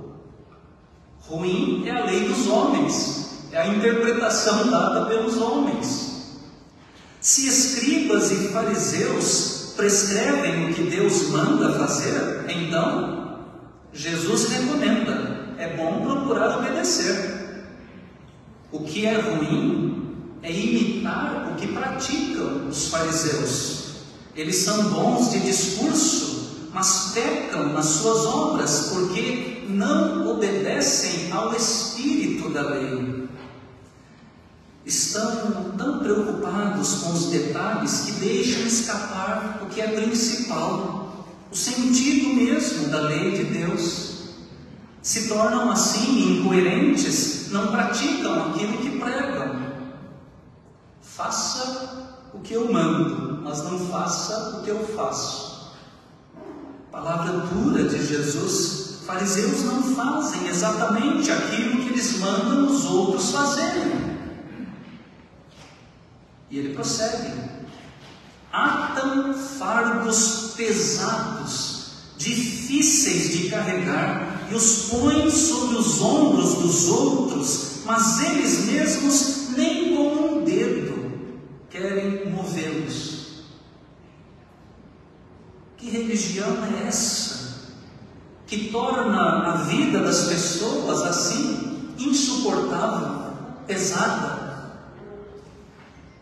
Ruim 1.22 1.88
é 1.88 1.92
a 1.92 2.06
lei 2.06 2.28
dos 2.28 2.48
homens, 2.48 2.71
a 3.62 3.68
interpretação 3.68 4.70
dada 4.72 5.06
pelos 5.06 5.38
homens. 5.38 6.12
Se 7.20 7.48
escribas 7.48 8.32
e 8.32 8.48
fariseus 8.50 9.74
prescrevem 9.78 10.72
o 10.72 10.74
que 10.74 10.84
Deus 10.84 11.30
manda 11.30 11.78
fazer, 11.78 12.46
então 12.50 13.40
Jesus 13.94 14.50
recomenda: 14.50 15.54
é 15.60 15.76
bom 15.76 16.02
procurar 16.02 16.58
obedecer. 16.58 17.40
O 18.72 18.80
que 18.80 19.06
é 19.06 19.20
ruim 19.20 20.16
é 20.42 20.52
imitar 20.52 21.52
o 21.52 21.56
que 21.56 21.68
praticam 21.68 22.68
os 22.68 22.88
fariseus. 22.88 23.82
Eles 24.36 24.56
são 24.56 24.86
bons 24.86 25.30
de 25.30 25.42
discurso, 25.42 26.70
mas 26.74 27.12
pecam 27.14 27.74
nas 27.74 27.86
suas 27.86 28.26
obras 28.26 28.92
porque 28.94 29.66
não 29.68 30.32
obedecem 30.32 31.32
ao 31.32 31.54
espírito 31.54 32.50
da 32.50 32.62
lei. 32.62 33.21
Estão 34.86 35.76
tão 35.78 36.00
preocupados 36.00 36.96
com 36.96 37.14
os 37.14 37.26
detalhes 37.28 38.02
que 38.02 38.12
deixam 38.14 38.64
escapar 38.64 39.60
o 39.62 39.68
que 39.68 39.80
é 39.80 39.88
principal, 39.88 41.26
o 41.52 41.56
sentido 41.56 42.34
mesmo 42.34 42.90
da 42.90 43.02
lei 43.02 43.32
de 43.32 43.44
Deus. 43.44 44.12
Se 45.02 45.28
tornam 45.28 45.70
assim 45.70 46.40
incoerentes, 46.40 47.50
não 47.52 47.68
praticam 47.68 48.50
aquilo 48.50 48.78
que 48.78 49.00
pregam. 49.00 49.72
Faça 51.02 52.30
o 52.34 52.40
que 52.40 52.54
eu 52.54 52.72
mando, 52.72 53.42
mas 53.44 53.64
não 53.64 53.80
faça 53.88 54.58
o 54.58 54.64
que 54.64 54.70
eu 54.70 54.88
faço. 54.96 55.72
Palavra 56.92 57.32
dura 57.48 57.88
de 57.88 58.06
Jesus. 58.06 59.02
Fariseus 59.06 59.64
não 59.64 59.82
fazem 59.96 60.48
exatamente 60.48 61.32
aquilo 61.32 61.78
que 61.78 61.90
eles 61.90 62.20
mandam 62.20 62.68
os 62.68 62.86
outros 62.86 63.32
fazerem. 63.32 64.11
E 66.52 66.60
ele 66.60 66.76
prossegue: 66.76 67.32
atam 68.52 69.34
fardos 69.34 70.54
pesados, 70.58 71.94
difíceis 72.18 73.32
de 73.32 73.50
carregar, 73.50 74.48
e 74.52 74.56
os 74.56 74.90
põem 74.90 75.32
sobre 75.32 75.78
os 75.78 76.02
ombros 76.02 76.56
dos 76.56 76.90
outros, 76.90 77.80
mas 77.86 78.20
eles 78.26 78.66
mesmos 78.66 79.50
nem 79.56 79.96
com 79.96 80.40
um 80.40 80.44
dedo 80.44 80.92
querem 81.70 82.30
movê-los. 82.30 83.46
Que 85.78 85.90
religião 85.90 86.58
é 86.66 86.88
essa 86.88 87.42
que 88.46 88.70
torna 88.70 89.54
a 89.54 89.56
vida 89.64 90.02
das 90.02 90.26
pessoas 90.26 91.02
assim 91.04 91.94
insuportável, 91.98 93.34
pesada? 93.66 94.41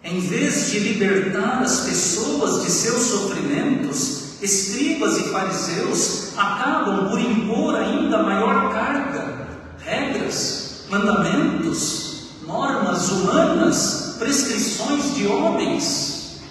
Em 0.03 0.19
vez 0.19 0.71
de 0.71 0.79
libertar 0.79 1.61
as 1.61 1.81
pessoas 1.81 2.63
de 2.63 2.71
seus 2.71 3.03
sofrimentos, 3.03 4.41
escribas 4.41 5.17
e 5.17 5.23
fariseus 5.29 6.37
acabam 6.37 7.09
por 7.09 7.19
impor 7.19 7.75
ainda 7.75 8.23
maior 8.23 8.71
carga, 8.71 9.47
regras, 9.83 10.85
mandamentos, 10.89 12.29
normas 12.47 13.09
humanas 13.09 14.09
prescrições 14.19 15.15
de 15.15 15.27
homens, 15.27 16.41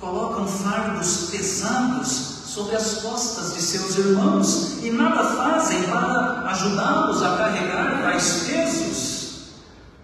colocam 0.00 0.46
fardos 0.46 1.28
pesados 1.30 2.08
sobre 2.46 2.76
as 2.76 3.02
costas 3.02 3.54
de 3.54 3.60
seus 3.60 3.98
irmãos 3.98 4.78
e 4.82 4.90
nada 4.90 5.22
fazem 5.36 5.82
para 5.82 6.48
ajudá-los 6.48 7.22
a 7.22 7.36
carregar 7.36 8.02
tais 8.02 8.44
pesos. 8.48 9.17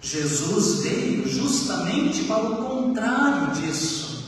Jesus 0.04 0.82
veio 0.82 1.26
justamente 1.26 2.24
para 2.24 2.44
o 2.44 2.56
contrário 2.56 3.54
disso. 3.54 4.22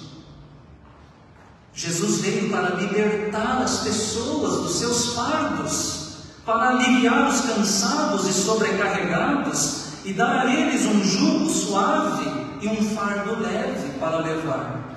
Jesus 1.75 2.23
veio 2.23 2.51
para 2.51 2.77
libertar 2.77 3.61
as 3.61 3.81
pessoas 3.81 4.63
dos 4.63 4.77
seus 4.77 5.15
fardos, 5.15 6.17
para 6.47 6.71
aliviar 6.71 7.29
os 7.29 7.43
cansados 7.43 8.27
e 8.27 8.33
sobrecarregados 8.33 9.83
e 10.07 10.15
dar 10.15 10.47
a 10.47 10.55
eles 10.55 10.87
um 10.87 11.05
jugo 11.05 11.51
suave 11.51 12.25
e 12.63 12.69
um 12.69 12.95
fardo 12.95 13.39
leve 13.43 13.99
para 14.01 14.21
levar. 14.21 14.97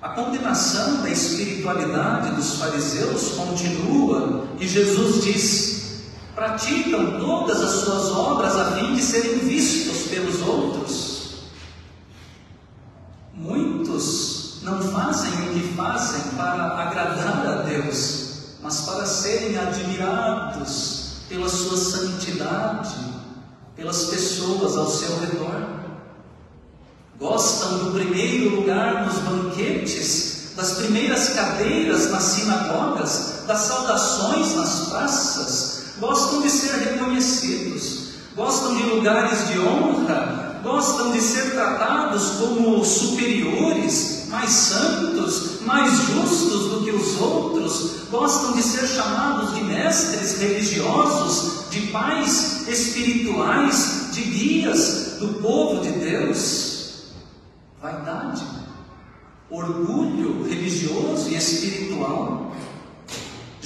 A 0.00 0.08
condenação 0.10 1.02
da 1.02 1.10
espiritualidade 1.10 2.34
dos 2.34 2.54
fariseus 2.54 3.32
continua 3.32 4.46
e 4.58 4.66
Jesus 4.66 5.22
diz: 5.22 5.75
praticam 6.36 7.18
todas 7.18 7.62
as 7.62 7.70
suas 7.80 8.10
obras 8.10 8.54
a 8.56 8.72
fim 8.72 8.94
de 8.94 9.02
serem 9.02 9.38
vistos 9.38 10.08
pelos 10.10 10.42
outros. 10.42 11.46
Muitos 13.32 14.58
não 14.62 14.82
fazem 14.82 15.32
o 15.32 15.54
que 15.54 15.74
fazem 15.74 16.20
para 16.36 16.78
agradar 16.78 17.46
a 17.46 17.62
Deus, 17.62 18.58
mas 18.62 18.82
para 18.82 19.06
serem 19.06 19.56
admirados 19.56 21.22
pela 21.26 21.48
sua 21.48 21.78
santidade, 21.78 22.94
pelas 23.74 24.04
pessoas 24.04 24.76
ao 24.76 24.90
seu 24.90 25.18
redor. 25.18 25.86
Gostam 27.18 27.78
do 27.78 27.92
primeiro 27.92 28.56
lugar 28.56 29.06
nos 29.06 29.18
banquetes, 29.20 30.52
das 30.54 30.72
primeiras 30.72 31.30
cadeiras 31.30 32.10
nas 32.10 32.22
sinagogas, 32.22 33.44
das 33.46 33.60
saudações 33.60 34.54
nas 34.54 34.88
praças, 34.90 35.75
gostam 35.98 36.42
de 36.42 36.50
ser 36.50 36.76
reconhecidos, 36.76 38.08
gostam 38.34 38.76
de 38.76 38.82
lugares 38.84 39.48
de 39.48 39.58
honra, 39.60 40.60
gostam 40.62 41.12
de 41.12 41.20
ser 41.20 41.52
tratados 41.52 42.30
como 42.38 42.84
superiores, 42.84 44.26
mais 44.28 44.50
santos, 44.50 45.60
mais 45.62 45.92
justos 45.92 46.70
do 46.70 46.84
que 46.84 46.90
os 46.90 47.20
outros, 47.20 48.08
gostam 48.10 48.52
de 48.52 48.62
ser 48.62 48.86
chamados 48.86 49.54
de 49.54 49.64
mestres 49.64 50.38
religiosos, 50.38 51.70
de 51.70 51.80
pais 51.88 52.68
espirituais, 52.68 54.08
de 54.12 54.22
guias 54.22 55.16
do 55.20 55.40
povo 55.40 55.82
de 55.82 55.92
Deus. 55.92 57.04
Vaidade, 57.80 58.44
orgulho 59.50 60.42
religioso 60.44 61.28
e 61.28 61.36
espiritual. 61.36 62.52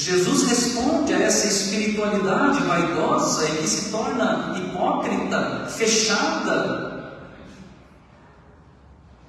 Jesus 0.01 0.45
responde 0.45 1.13
a 1.13 1.21
essa 1.21 1.47
espiritualidade 1.47 2.63
vaidosa 2.63 3.47
e 3.51 3.57
que 3.59 3.69
se 3.69 3.91
torna 3.91 4.59
hipócrita, 4.59 5.67
fechada. 5.69 7.21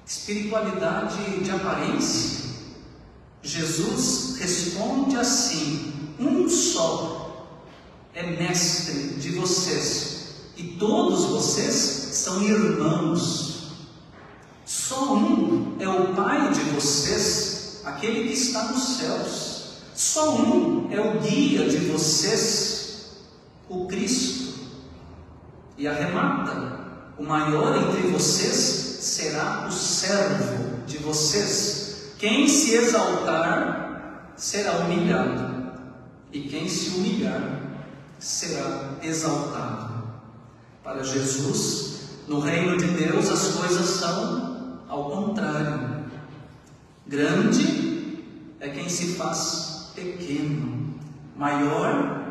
Espiritualidade 0.06 1.44
de 1.44 1.50
aparência. 1.50 2.52
Jesus 3.42 4.38
responde 4.38 5.18
assim: 5.18 5.92
um 6.18 6.48
só 6.48 7.50
é 8.14 8.22
mestre 8.22 9.20
de 9.20 9.28
vocês, 9.32 10.36
e 10.56 10.62
todos 10.78 11.26
vocês 11.26 11.74
são 11.74 12.42
irmãos. 12.42 13.72
Só 14.64 15.16
um 15.16 15.76
é 15.78 15.86
o 15.86 16.14
Pai 16.14 16.50
de 16.50 16.60
vocês, 16.70 17.82
aquele 17.84 18.26
que 18.28 18.32
está 18.32 18.72
nos 18.72 18.96
céus. 18.96 19.51
Só 19.94 20.36
um 20.36 20.90
é 20.90 21.00
o 21.00 21.20
guia 21.20 21.68
de 21.68 21.76
vocês, 21.90 23.18
o 23.68 23.86
Cristo. 23.86 24.52
E 25.76 25.86
arremata: 25.86 26.80
o 27.18 27.22
maior 27.22 27.76
entre 27.76 28.08
vocês 28.10 28.56
será 28.56 29.66
o 29.68 29.72
servo 29.72 30.78
de 30.86 30.98
vocês. 30.98 32.14
Quem 32.18 32.48
se 32.48 32.74
exaltar 32.74 34.32
será 34.36 34.78
humilhado, 34.78 35.72
e 36.32 36.40
quem 36.40 36.68
se 36.68 36.90
humilhar 36.96 37.60
será 38.18 38.94
exaltado. 39.02 40.02
Para 40.82 41.02
Jesus, 41.02 42.00
no 42.26 42.40
reino 42.40 42.76
de 42.76 42.86
Deus, 42.86 43.28
as 43.28 43.48
coisas 43.56 43.86
são 43.86 44.80
ao 44.88 45.10
contrário. 45.10 46.02
Grande 47.06 48.24
é 48.58 48.68
quem 48.68 48.88
se 48.88 49.14
faz 49.14 49.81
pequeno, 49.94 50.94
maior 51.36 52.22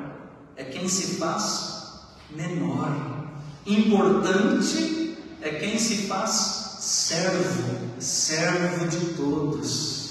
é 0.56 0.63
quem 0.63 0.88
se 0.88 1.15
faz 1.15 2.02
menor, 2.36 3.28
importante 3.65 5.17
é 5.41 5.50
quem 5.50 5.78
se 5.78 6.08
faz 6.08 6.78
servo, 6.80 7.78
servo 8.00 8.88
de 8.88 9.06
todos. 9.15 10.02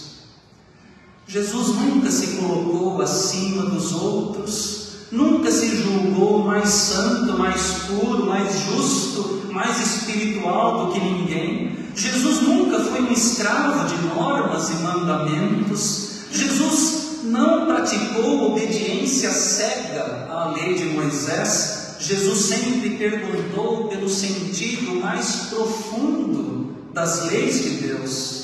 Jesus 1.26 1.68
nunca 1.68 2.10
se 2.10 2.38
colocou 2.38 3.00
acima 3.00 3.66
dos 3.66 3.92
outros, 3.92 4.88
nunca 5.12 5.50
se 5.50 5.76
julgou 5.76 6.44
mais 6.44 6.68
santo, 6.68 7.38
mais 7.38 7.84
puro, 7.86 8.26
mais 8.26 8.52
justo, 8.64 9.52
mais 9.52 9.80
espiritual 9.80 10.86
do 10.86 10.92
que 10.92 11.00
ninguém. 11.00 11.76
Jesus 11.94 12.42
nunca 12.42 12.80
foi 12.80 13.02
um 13.02 13.12
escravo 13.12 13.88
de 13.88 14.06
normas 14.06 14.70
e 14.70 14.74
mandamentos. 14.82 16.20
Jesus 16.32 17.09
não 17.24 17.66
praticou 17.66 18.52
obediência 18.52 19.30
cega 19.30 20.26
à 20.30 20.52
lei 20.54 20.74
de 20.74 20.84
Moisés, 20.84 21.96
Jesus 22.00 22.38
sempre 22.46 22.90
perguntou 22.90 23.88
pelo 23.88 24.08
sentido 24.08 24.94
mais 25.00 25.48
profundo 25.50 26.74
das 26.94 27.26
leis 27.26 27.62
de 27.62 27.70
Deus. 27.86 28.40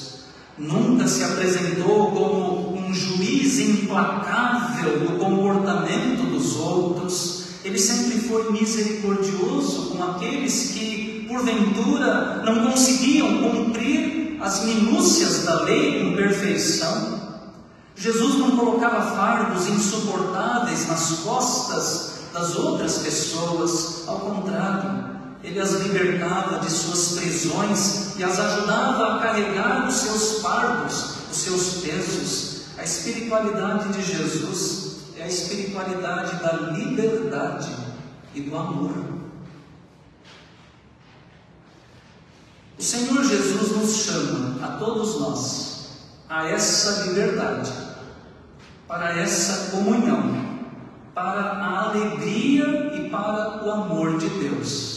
Nunca 0.59 1.07
se 1.09 1.25
apresentou 1.25 2.13
como 2.13 2.77
um 2.77 2.95
juiz 2.95 3.59
implacável 3.59 5.01
no 5.01 5.19
comportamento 5.19 6.31
dos 6.31 6.57
outros. 6.57 7.47
Ele 7.65 7.79
sempre 7.79 8.21
foi 8.21 8.53
misericordioso 8.53 9.91
com 9.91 10.03
aqueles 10.03 10.73
que, 10.73 11.27
porventura, 11.29 12.43
não 12.45 12.71
conseguiam 12.71 13.43
cumprir 13.43 14.37
as 14.41 14.65
minúcias 14.65 15.45
da 15.45 15.63
lei 15.63 16.05
com 16.05 16.17
perfeição. 16.17 17.26
Jesus 17.97 18.37
não 18.37 18.55
colocava 18.59 19.17
fardos 19.17 19.67
insuportáveis 19.69 20.87
nas 20.87 21.21
costas 21.21 22.17
das 22.31 22.55
outras 22.55 22.99
pessoas, 22.99 24.07
ao 24.07 24.21
contrário, 24.21 25.17
ele 25.43 25.59
as 25.59 25.71
libertava 25.81 26.59
de 26.59 26.71
suas 26.71 27.19
prisões 27.19 28.15
e 28.19 28.23
as 28.23 28.39
ajudava 28.39 29.15
a 29.15 29.19
carregar 29.21 29.89
os 29.89 29.95
seus 29.95 30.43
fardos, 30.43 31.15
os 31.31 31.37
seus 31.39 31.83
pesos. 31.83 32.57
A 32.77 32.85
espiritualidade 32.85 33.91
de 33.95 34.03
Jesus 34.03 34.97
é 35.17 35.23
a 35.23 35.29
espiritualidade 35.29 36.37
da 36.43 36.53
liberdade 36.73 37.75
e 38.35 38.43
do 38.43 38.55
amor. 38.55 38.93
O 42.79 42.83
Senhor 42.83 43.25
Jesus 43.25 43.71
nos 43.75 43.97
chama 44.05 44.63
a 44.63 44.77
todos 44.77 45.19
nós 45.19 45.77
a 46.29 46.47
essa 46.51 47.07
liberdade 47.07 47.86
para 48.87 49.21
essa 49.21 49.71
comunhão, 49.71 50.47
para 51.15 51.41
a 51.41 51.91
alegria 51.91 52.95
e 52.95 53.09
para 53.11 53.65
o 53.65 53.71
amor 53.71 54.19
de 54.19 54.29
Deus. 54.29 54.97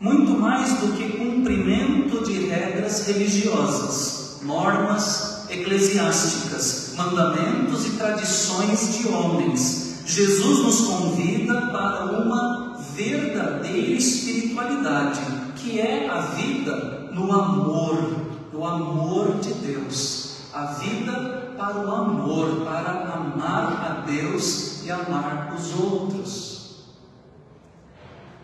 Muito 0.00 0.32
mais 0.32 0.78
do 0.80 0.92
que 0.96 1.16
cumprimento 1.16 2.24
de 2.24 2.46
regras 2.46 3.06
religiosas, 3.06 4.40
normas 4.42 5.46
eclesiásticas, 5.48 6.94
mandamentos 6.96 7.86
e 7.86 7.90
tradições 7.90 8.98
de 8.98 9.08
homens, 9.08 10.02
Jesus 10.04 10.58
nos 10.58 10.80
convida 10.88 11.68
para 11.68 12.06
uma 12.06 12.76
verdadeira 12.94 13.92
espiritualidade, 13.92 15.20
que 15.56 15.78
é 15.78 16.08
a 16.08 16.20
vida 16.20 17.10
no 17.12 17.32
amor, 17.32 18.16
no 18.52 18.66
amor 18.66 19.38
de 19.38 19.52
Deus, 19.54 20.38
a 20.52 20.64
vida 20.64 21.41
para 21.62 21.78
o 21.78 21.94
amor, 21.94 22.64
para 22.64 23.14
amar 23.14 23.84
a 23.86 24.04
Deus 24.04 24.82
e 24.82 24.90
amar 24.90 25.54
os 25.56 25.72
outros. 25.78 26.62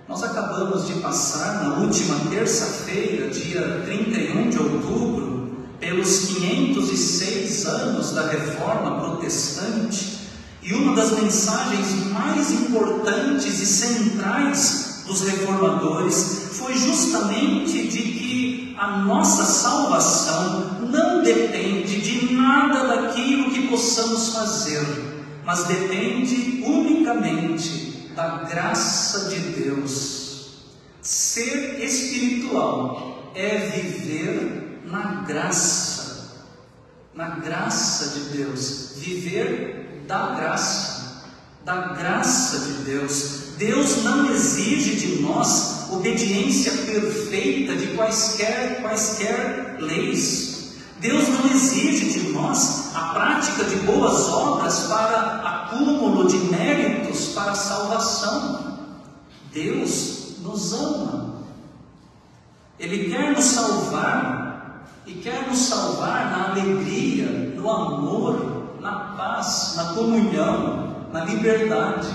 Nós 0.08 0.22
acabamos 0.22 0.86
de 0.86 0.94
passar 1.00 1.64
na 1.64 1.78
última 1.80 2.30
terça-feira, 2.30 3.28
dia 3.28 3.82
31 3.84 4.50
de 4.50 4.58
outubro, 4.60 5.66
pelos 5.80 6.28
506 6.28 7.66
anos 7.66 8.12
da 8.12 8.28
Reforma 8.28 9.00
Protestante, 9.00 10.18
e 10.62 10.72
uma 10.72 10.94
das 10.94 11.10
mensagens 11.10 12.12
mais 12.12 12.52
importantes 12.52 13.58
e 13.58 13.66
centrais 13.66 15.02
dos 15.08 15.22
reformadores 15.22 16.47
foi 16.68 16.76
justamente 16.76 17.88
de 17.88 18.02
que 18.02 18.76
a 18.78 18.98
nossa 18.98 19.42
salvação 19.46 20.82
não 20.82 21.22
depende 21.22 21.98
de 21.98 22.34
nada 22.34 22.86
daquilo 22.86 23.50
que 23.50 23.68
possamos 23.68 24.34
fazer, 24.34 24.84
mas 25.46 25.64
depende 25.64 26.62
unicamente 26.62 28.12
da 28.14 28.44
graça 28.44 29.30
de 29.30 29.38
Deus. 29.62 30.58
Ser 31.00 31.82
espiritual 31.82 33.32
é 33.34 33.56
viver 33.56 34.82
na 34.84 35.22
graça, 35.26 36.42
na 37.14 37.28
graça 37.30 38.10
de 38.10 38.36
Deus, 38.36 38.92
viver 38.96 40.04
da 40.06 40.34
graça, 40.34 41.24
da 41.64 41.94
graça 41.94 42.58
de 42.58 42.72
Deus. 42.84 43.54
Deus 43.56 44.04
não 44.04 44.30
exige 44.30 44.96
de 44.96 45.22
nós 45.22 45.77
obediência 45.90 46.72
perfeita 46.72 47.76
de 47.76 47.88
quaisquer, 47.88 48.80
quaisquer 48.82 49.76
leis. 49.80 50.76
Deus 51.00 51.28
não 51.28 51.50
exige 51.50 52.18
de 52.18 52.32
nós 52.32 52.94
a 52.94 53.12
prática 53.14 53.64
de 53.64 53.76
boas 53.76 54.28
obras 54.28 54.80
para 54.88 55.68
acúmulo 55.68 56.26
de 56.26 56.36
méritos 56.50 57.28
para 57.28 57.54
salvação. 57.54 58.78
Deus 59.52 60.38
nos 60.42 60.72
ama. 60.72 61.34
Ele 62.78 63.10
quer 63.10 63.32
nos 63.32 63.44
salvar 63.44 64.88
e 65.06 65.14
quer 65.14 65.46
nos 65.48 65.58
salvar 65.58 66.30
na 66.30 66.50
alegria, 66.50 67.26
no 67.56 67.70
amor, 67.70 68.76
na 68.80 69.14
paz, 69.16 69.74
na 69.76 69.84
comunhão, 69.94 71.06
na 71.12 71.24
liberdade. 71.24 72.08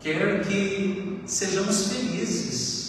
Quer 0.00 0.44
que 0.46 1.15
sejamos 1.26 1.88
felizes 1.88 2.86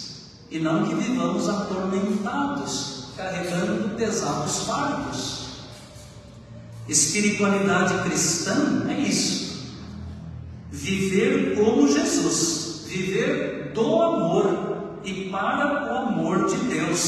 e 0.50 0.58
não 0.58 0.84
que 0.84 0.94
vivamos 0.94 1.48
atormentados 1.48 2.98
carregando 3.18 3.96
pesados 3.96 4.60
fardos. 4.60 5.48
Espiritualidade 6.88 8.08
cristã 8.08 8.86
é 8.88 9.00
isso. 9.00 9.58
Viver 10.70 11.56
como 11.56 11.88
Jesus, 11.88 12.84
viver 12.86 13.72
do 13.74 14.02
amor 14.02 15.00
e 15.04 15.28
para 15.30 15.92
o 15.92 15.96
amor 15.96 16.48
de 16.48 16.56
Deus, 16.68 16.98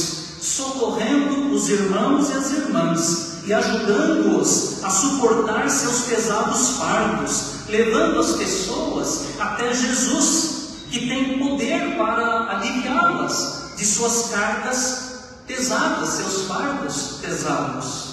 socorrendo 0.40 1.54
os 1.54 1.68
irmãos 1.68 2.28
e 2.28 2.32
as 2.32 2.50
irmãs 2.50 3.30
e 3.46 3.54
ajudando-os 3.54 4.84
a 4.84 4.90
suportar 4.90 5.70
seus 5.70 6.02
pesados 6.02 6.76
fardos, 6.76 7.68
levando 7.68 8.18
as 8.18 8.32
pessoas 8.32 9.26
até 9.38 9.72
Jesus, 9.72 10.59
que 10.90 11.06
tem 11.08 11.38
poder 11.38 11.96
para 11.96 12.50
aliviá-las 12.50 13.74
de 13.76 13.86
suas 13.86 14.30
cargas 14.30 15.10
pesadas, 15.46 16.08
seus 16.08 16.46
fardos 16.46 17.18
pesados. 17.22 18.10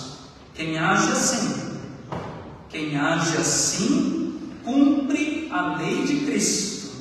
Quem 0.54 0.78
age 0.78 1.12
assim, 1.12 1.80
quem 2.70 2.98
age 2.98 3.38
assim, 3.38 4.40
cumpre 4.64 5.50
a 5.52 5.78
lei 5.78 6.06
de 6.06 6.26
Cristo, 6.26 6.92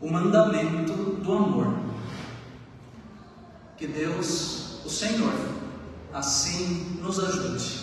o 0.00 0.10
mandamento 0.10 0.92
do 0.92 1.32
amor. 1.32 1.74
Que 3.76 3.86
Deus, 3.86 4.80
o 4.84 4.90
Senhor, 4.90 5.34
assim 6.12 6.98
nos 7.00 7.18
ajude 7.18 7.80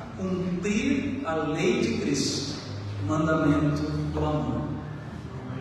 a 0.00 0.04
cumprir 0.16 1.22
a 1.24 1.34
lei 1.34 1.80
de 1.80 1.98
Cristo, 1.98 2.60
o 3.02 3.06
mandamento 3.06 3.82
do 4.12 4.18
amor. 4.24 4.68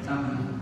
Amém. 0.07 0.56